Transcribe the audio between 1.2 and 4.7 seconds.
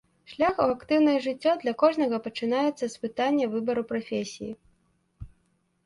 жыццё для кожнага пачынаецца з пытання выбару прафесіі.